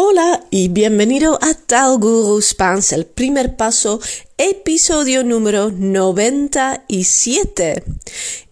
[0.00, 4.00] Hola y bienvenido a Tal Guru Spans, el primer paso,
[4.36, 7.82] episodio número 97.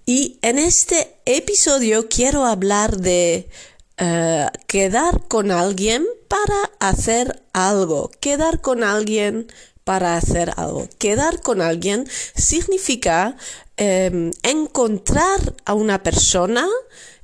[0.06, 3.48] Y en este episodio quiero hablar de
[3.96, 8.10] eh, quedar con alguien para hacer algo.
[8.18, 9.46] Quedar con alguien
[9.84, 10.88] para hacer algo.
[10.98, 13.36] Quedar con alguien significa
[13.76, 16.66] em, encontrar a una persona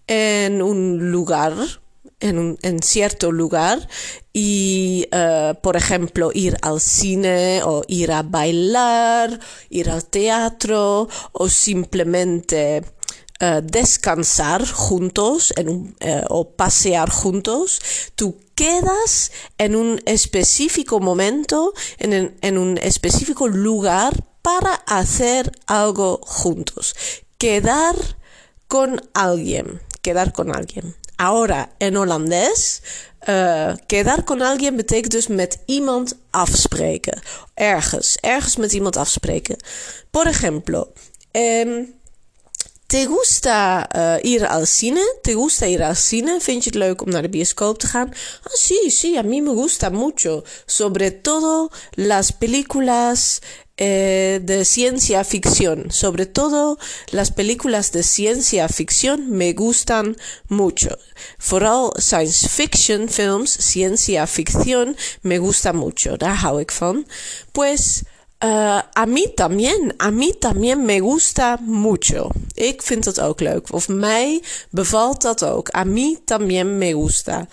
[0.06, 1.81] en un lugar
[2.22, 3.88] en, un, cierto lugar
[4.32, 9.38] y, uh, por ejemplo, ir al cine o ir a bailar,
[9.68, 12.82] ir al teatro o simplemente
[13.40, 15.92] uh, descansar juntos uh,
[16.28, 17.80] o pasear juntos,
[18.14, 26.94] tú quedas en un específico momento, en, en un específico lugar para hacer algo juntos.
[27.38, 27.96] Quedar
[28.68, 30.94] con alguien, quedar con alguien.
[31.22, 32.80] Ahora, in Hollandes,
[33.28, 37.22] uh, quedar con alguien betekent dus met iemand afspreken.
[37.54, 39.56] Ergens, ergens met iemand afspreken.
[40.10, 40.92] Por ejemplo,
[41.32, 42.00] um,
[42.86, 45.00] ¿Te gusta uh, ir al cine?
[45.22, 46.38] ¿Te gusta ir al cine?
[46.40, 48.08] Vind je het leuk om naar de bioscoop te gaan?
[48.42, 50.44] Ah, sí, sí, a mí me gusta mucho.
[50.66, 53.40] Sobre todo las películas
[53.76, 55.90] eh, de ciencia ficción.
[55.90, 56.78] Sobre todo
[57.10, 60.16] las películas de ciencia ficción me gustan
[60.48, 60.98] mucho.
[61.50, 66.16] Vooral science fiction films, ciencia ficción, me gusta mucho.
[66.16, 66.72] Daar hou ik.
[67.52, 68.04] Pues
[68.44, 72.32] Uh, a mí también, a mí también me gusta mucho.
[72.54, 73.72] Ik vind dat ook leuk.
[73.72, 75.68] Of mij bevalt dat ook.
[75.68, 77.48] A mí también me gusta.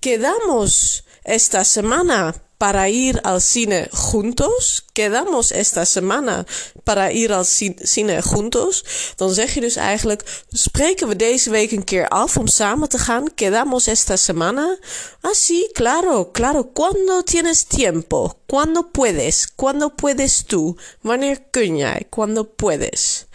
[0.00, 4.86] Quedamos esta semana para ir al cine juntos?
[4.94, 6.46] Quedamos esta semana
[6.82, 8.84] para ir al cine juntos?
[9.16, 12.98] Dan zeg je dus eigenlijk, spreken we deze week een keer af om samen te
[12.98, 13.34] gaan?
[13.34, 14.78] Quedamos esta semana?
[15.20, 16.72] Ah, sí, claro, claro.
[16.72, 18.38] ¿Cuándo tienes tiempo?
[18.46, 19.46] ¿Cuándo puedes?
[19.56, 20.76] ¿Cuándo puedes tú?
[21.02, 22.06] Wanneer kun jij?
[22.08, 23.26] ¿Cuándo puedes?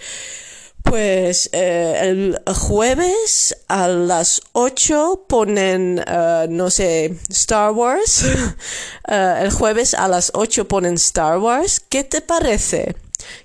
[0.90, 8.24] Pues eh, el jueves a las 8 ponen, uh, no sé, Star Wars.
[9.08, 11.80] uh, el jueves a las 8 ponen Star Wars.
[11.80, 12.96] ¿Qué te parece?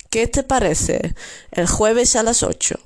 [0.09, 1.15] ¿Qué te parece?
[1.51, 2.81] El jueves a las 8.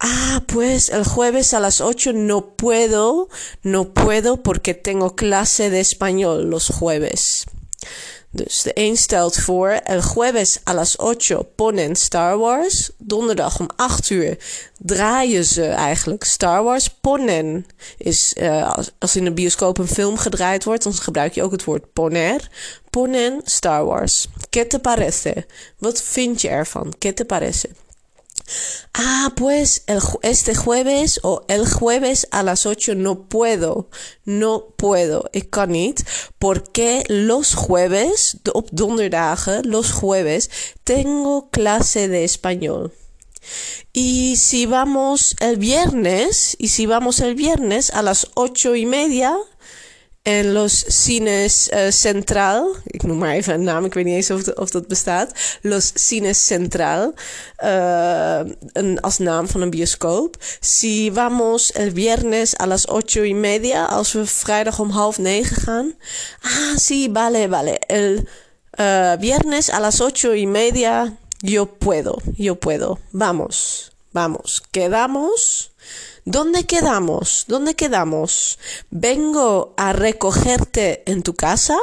[0.00, 3.28] Ah, pues el jueves a las 8 no puedo,
[3.62, 7.46] no puedo porque tengo clase de español los jueves.
[8.30, 12.90] Dus de een stelt voor, el jueves a las 8 ponen Star Wars.
[12.98, 14.38] Donderdag om 8 uur
[14.78, 16.88] draaien ze eigenlijk Star Wars.
[16.88, 17.66] Ponen
[17.96, 21.52] is, uh, als, als in een bioscoop een film gedraaid wordt, dan gebruik je ook
[21.52, 22.48] het woord poner.
[22.90, 24.26] Ponen Star Wars.
[24.48, 25.46] ¿Qué te parece?
[25.78, 26.94] Wat vind je ervan?
[26.98, 27.68] ¿Qué te parece?
[28.94, 33.90] Ah, pues el, este jueves o el jueves a las 8 no puedo.
[34.24, 35.30] No puedo.
[35.32, 35.56] Ik.
[36.38, 38.70] Porque los jueves, op
[39.64, 40.50] los jueves,
[40.84, 42.92] tengo clase de español.
[43.92, 49.36] Y si vamos el viernes, y si vamos el viernes a las ocho y media,
[50.28, 52.76] en los cines uh, Centraal.
[52.84, 55.32] Ik noem maar even een naam, ik weet niet eens of, of dat bestaat.
[55.62, 57.14] Los Cines Centraal.
[57.64, 58.40] Uh,
[58.72, 60.36] een, als naam van een bioscoop.
[60.60, 63.84] Si vamos el viernes a las ocho y media.
[63.84, 65.94] Als we vrijdag om half negen gaan.
[66.42, 67.78] Ah, sí, vale, vale.
[67.86, 68.28] El
[68.80, 71.16] uh, viernes a las ocho y media.
[71.38, 72.98] Yo puedo, yo puedo.
[73.10, 74.62] Vamos, vamos.
[74.70, 75.70] Quedamos.
[76.30, 77.44] ¿Dónde quedamos?
[77.46, 78.58] ¿Dónde quedamos?
[78.90, 81.78] Vengo a recogerte en tu casa.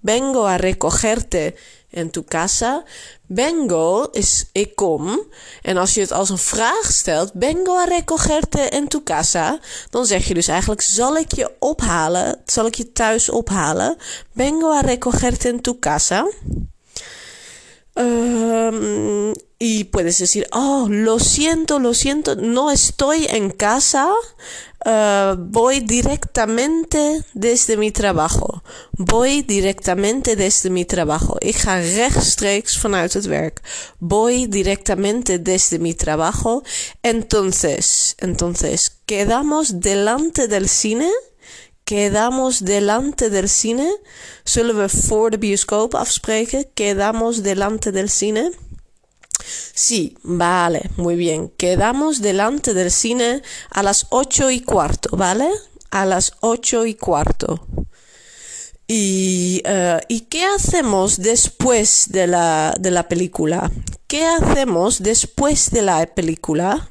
[0.00, 1.54] Vengo a recogerte
[1.92, 2.82] en tu casa.
[3.28, 5.20] Vengo is ik kom.
[5.62, 9.60] En als je het als een vraag stelt, vengo a recogerte en tu casa,
[9.90, 12.40] dan zeg je dus eigenlijk, zal ik je ophalen?
[12.44, 13.96] Zal ik je thuis ophalen?
[14.34, 16.26] Vengo a recogerte en tu casa.
[17.96, 24.12] Y puedes decir, oh, lo siento, lo siento, no estoy en casa,
[24.84, 28.62] uh, voy directamente desde mi trabajo.
[28.92, 31.36] Voy directamente desde mi trabajo.
[31.40, 33.62] Ik ga rechtstreeks vanuit het werk.
[33.98, 36.62] Voy directamente desde mi trabajo.
[37.00, 41.10] Entonces, entonces, quedamos delante del cine.
[41.84, 43.98] Quedamos delante del cine.
[44.44, 46.66] Zullen we voor de bioscoop afspreken?
[46.74, 48.52] Quedamos delante del cine.
[49.74, 51.52] Sí, vale, muy bien.
[51.56, 55.48] Quedamos delante del cine a las ocho y cuarto, ¿vale?
[55.90, 57.66] A las ocho y cuarto.
[58.86, 63.70] ¿Y, uh, ¿y qué hacemos después de la, de la película?
[64.06, 66.88] ¿Qué hacemos después de la película?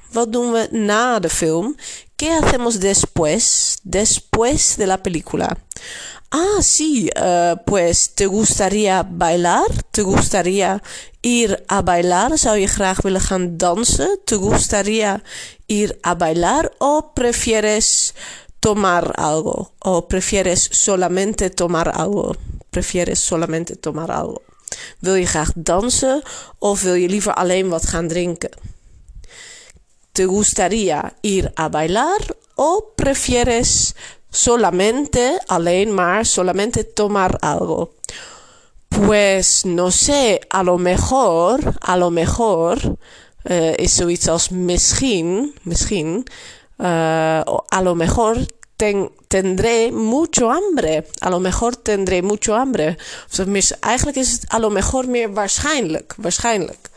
[2.17, 3.77] ¿Qué hacemos después?
[3.83, 5.55] Después de la película.
[6.31, 9.67] Ah, sí, uh, pues te gustaría bailar?
[9.91, 10.81] Te gustaría
[11.21, 12.39] ir a bailar?
[12.39, 12.97] Zou je graag?
[14.25, 15.23] Te gustaría
[15.67, 16.71] ir a bailar?
[16.79, 18.15] O prefieres
[18.63, 19.73] tomar algo?
[19.79, 22.35] O prefieres solamente tomar algo?
[22.69, 24.41] Prefieres solamente tomar algo?
[24.99, 26.21] Wil je graag dansen
[26.59, 28.51] of wil je liever alleen wat gaan drinken?
[30.11, 32.21] ¿Te gustaría ir a bailar
[32.55, 33.93] o prefieres
[34.29, 37.93] solamente, alleen maar, solamente tomar algo?
[38.87, 42.77] Pues no sé, a lo mejor, a lo mejor
[43.43, 46.23] uh, is zoiets als misschien, misschien,
[46.83, 48.45] uh, a lo mejor
[48.75, 51.05] ten, tendré mucho hambre.
[51.21, 52.97] A lo mejor tendré mucho hambre.
[53.31, 56.13] Of eigenlijk is het a lo mejor meer waarschijnlijk.
[56.17, 56.89] Waarschijnlijk.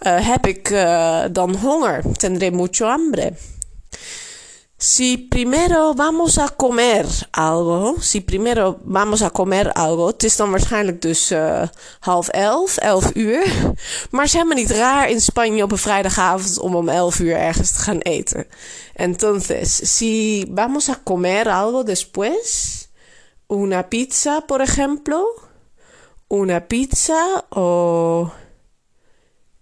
[0.00, 2.02] Uh, heb ik uh, dan honger?
[2.16, 3.32] Tendré mucho hambre.
[4.78, 10.50] Si primero vamos a comer algo, si primero vamos a comer algo, het is dan
[10.50, 11.62] waarschijnlijk dus uh,
[12.00, 13.46] half elf, elf uur.
[14.10, 17.36] Maar het is helemaal niet raar in Spanje op een vrijdagavond om om elf uur
[17.36, 18.46] ergens te gaan eten.
[18.94, 22.88] Entonces, si vamos a comer algo después,
[23.46, 25.24] una pizza, por ejemplo,
[26.28, 28.30] una pizza o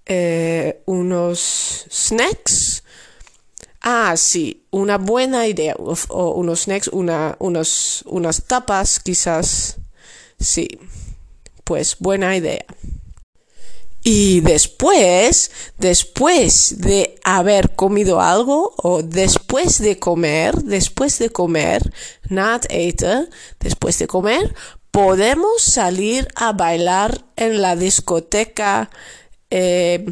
[0.05, 2.74] eh, unos snacks
[3.87, 5.77] Ah, sí, una buena idea.
[5.77, 9.77] O, unos snacks, una, unos, unas tapas, quizás.
[10.41, 10.67] Sí,
[11.65, 12.65] pues buena idea.
[14.03, 21.83] Y después, después de haber comido algo, o después de comer, después de comer,
[22.31, 23.29] het eten,
[23.61, 24.55] después de comer,
[24.91, 28.91] podemos salir a bailar en la discoteca.
[29.51, 30.07] Eh,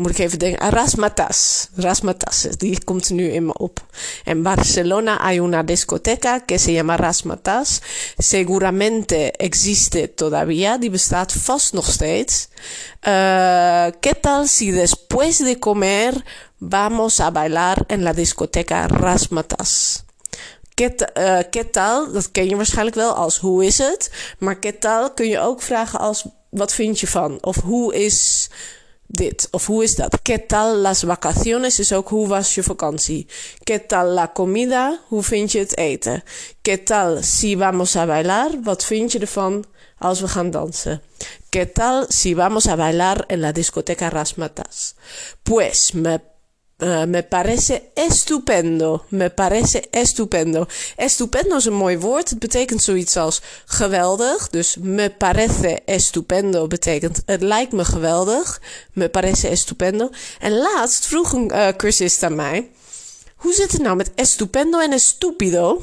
[0.00, 1.68] moet ik even denken, Rasmatas.
[1.76, 3.84] Rasmatas, die komt nu in me op.
[4.24, 7.80] En Barcelona hay una discoteca que se llama Rasmatas.
[8.18, 12.48] Seguramente existe todavía, die bestaat vast nog steeds.
[13.06, 16.24] Uh, ¿Qué tal si después de comer
[16.58, 20.04] vamos a bailar en la discoteca Rasmatas?
[20.74, 20.96] ¿Qué,
[21.50, 22.12] ¿Qué tal?
[22.12, 24.10] Dat ken je waarschijnlijk wel als hoe is het?
[24.38, 27.38] Maar ¿qué tal kun je ook vragen als wat vind je van?
[27.40, 28.48] Of hoe is
[29.10, 29.48] dit.
[29.50, 30.18] Of hoe is dat?
[30.22, 31.78] ¿Qué tal las vacaciones?
[31.78, 33.26] Is ook hoe was je vakantie?
[33.64, 35.00] ¿Qué tal la comida?
[35.08, 36.22] Hoe vind je het eten?
[36.62, 38.50] ¿Qué tal si vamos a bailar?
[38.62, 39.64] Wat vind je ervan
[39.98, 41.02] als we gaan dansen?
[41.48, 44.94] ¿Qué tal si vamos a bailar en la discoteca Rasmatas?
[45.42, 46.20] Pues me
[46.82, 49.04] Uh, me parece estupendo.
[49.08, 50.66] Me parece estupendo.
[50.96, 52.30] Estupendo is een mooi woord.
[52.30, 54.48] Het betekent zoiets als geweldig.
[54.48, 58.60] Dus me parece estupendo betekent het lijkt me geweldig.
[58.92, 60.10] Me parece estupendo.
[60.38, 62.70] En laatst vroeg een uh, cursist aan mij:
[63.36, 65.80] hoe zit het nou met estupendo en estupido?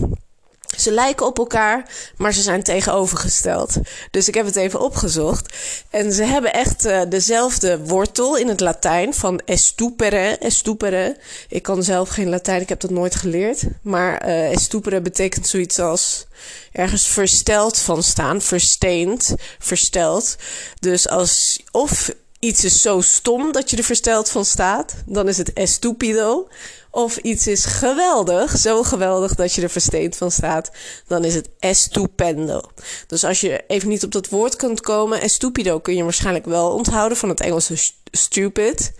[0.75, 3.75] Ze lijken op elkaar, maar ze zijn tegenovergesteld.
[4.11, 5.55] Dus ik heb het even opgezocht.
[5.89, 11.17] En ze hebben echt uh, dezelfde wortel in het Latijn van estupere, estupere.
[11.49, 13.63] Ik kan zelf geen Latijn, ik heb dat nooit geleerd.
[13.81, 16.27] Maar uh, estupere betekent zoiets als
[16.71, 20.35] ergens versteld van staan, versteend, versteld.
[20.79, 25.37] Dus als of iets is zo stom dat je er versteld van staat, dan is
[25.37, 26.47] het estupido.
[26.97, 30.71] Of iets is geweldig, zo geweldig dat je er versteend van staat,
[31.07, 32.61] dan is het estupendo.
[33.07, 36.71] Dus als je even niet op dat woord kunt komen, estupido kun je waarschijnlijk wel
[36.71, 38.91] onthouden van het Engelse stupid.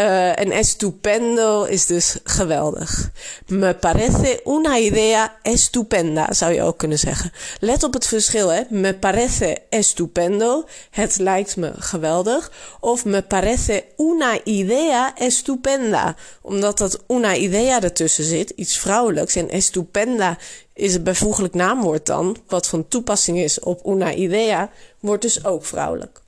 [0.00, 3.10] Uh, en estupendo is dus geweldig.
[3.46, 7.32] Me parece una idea estupenda, zou je ook kunnen zeggen.
[7.60, 8.62] Let op het verschil, hè.
[8.68, 12.50] Me parece estupendo, het lijkt me geweldig.
[12.80, 19.34] Of me parece una idea estupenda, omdat dat una idea ertussen zit, iets vrouwelijks.
[19.34, 20.38] En estupenda
[20.74, 24.70] is het bijvoeglijk naamwoord dan, wat van toepassing is op una idea,
[25.00, 26.20] wordt dus ook vrouwelijk.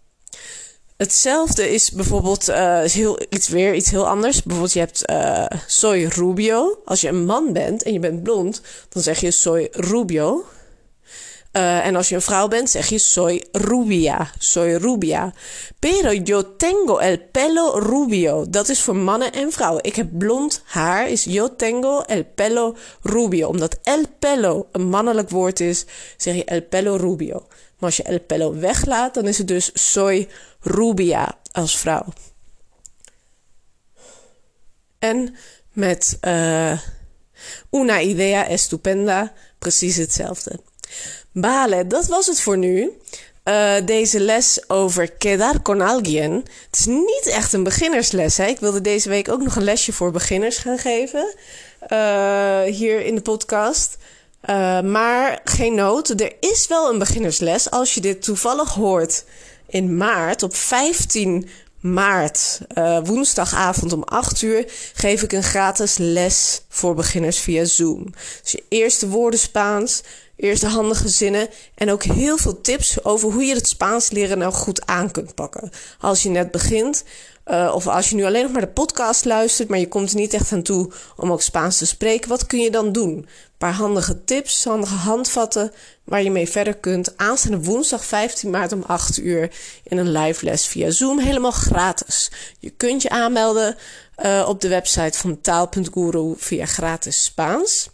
[0.99, 2.49] Hetzelfde is bijvoorbeeld
[2.85, 4.43] is heel, iets weer iets heel anders.
[4.43, 6.79] Bijvoorbeeld je hebt uh, soy rubio.
[6.85, 10.45] Als je een man bent en je bent blond, dan zeg je soy rubio.
[11.53, 14.31] Uh, en als je een vrouw bent, zeg je soy rubia.
[14.39, 15.33] Soy rubia.
[15.79, 18.45] Pero yo tengo el pelo rubio.
[18.49, 19.85] Dat is voor mannen en vrouwen.
[19.85, 21.09] Ik heb blond haar.
[21.09, 23.49] Is yo tengo el pelo rubio.
[23.49, 25.85] Omdat el pelo een mannelijk woord is,
[26.17, 27.47] zeg je el pelo rubio.
[27.79, 30.29] Maar als je el pelo weglaat, dan is het dus soy
[30.61, 32.05] rubia als vrouw.
[34.99, 35.37] En
[35.73, 36.81] met uh,
[37.71, 40.61] una idea estupenda precies hetzelfde.
[41.33, 42.93] Bale, dat was het voor nu.
[43.49, 46.33] uh, deze les over quedar con alguien.
[46.71, 48.37] Het is niet echt een beginnersles.
[48.37, 48.47] Hè?
[48.47, 51.35] Ik wilde deze week ook nog een lesje voor beginners gaan geven.
[51.93, 53.97] Uh, hier in de podcast.
[54.47, 56.21] Uh, maar geen nood.
[56.21, 59.25] Er is wel een beginnersles als je dit toevallig hoort
[59.67, 61.49] in maart op 15
[61.81, 64.65] maart, uh, woensdagavond om 8 uur,
[64.95, 68.07] geef ik een gratis les voor beginners via Zoom.
[68.43, 70.03] Dus je eerste woorden Spaans,
[70.37, 74.53] eerste handige zinnen en ook heel veel tips over hoe je het Spaans leren nou
[74.53, 75.71] goed aan kunt pakken.
[76.01, 77.05] Als je net begint,
[77.51, 80.17] uh, of als je nu alleen nog maar de podcast luistert, maar je komt er
[80.17, 83.11] niet echt aan toe om ook Spaans te spreken, wat kun je dan doen?
[83.13, 83.27] Een
[83.59, 85.73] paar handige tips, handige handvatten
[86.05, 87.17] waar je mee verder kunt.
[87.17, 89.51] Aanstaande woensdag 15 maart om 8 uur
[89.83, 92.31] in een live les via Zoom, helemaal gratis.
[92.59, 93.77] Je kunt je aanmelden
[94.25, 97.89] uh, op de website van taal.guru via gratis Spaans.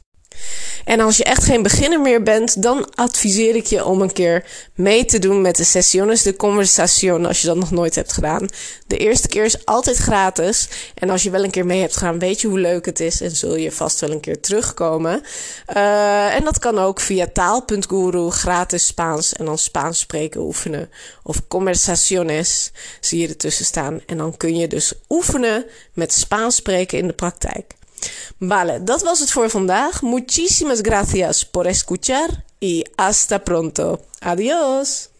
[0.85, 4.45] En als je echt geen beginner meer bent, dan adviseer ik je om een keer
[4.75, 8.49] mee te doen met de Sessiones de Conversación als je dat nog nooit hebt gedaan.
[8.87, 10.69] De eerste keer is altijd gratis.
[10.95, 13.21] En als je wel een keer mee hebt gedaan, weet je hoe leuk het is
[13.21, 15.23] en zul je vast wel een keer terugkomen.
[15.77, 20.91] Uh, en dat kan ook via taal.guru, gratis Spaans en dan Spaans spreken oefenen.
[21.23, 24.01] Of conversaciones zie je ertussen staan.
[24.07, 27.75] En dan kun je dus oefenen met Spaans spreken in de praktijk.
[28.39, 30.03] Vale, dat was het voor vandaag.
[30.03, 34.01] Muchísimas gracias por escuchar y hasta pronto.
[34.19, 35.14] Adiós.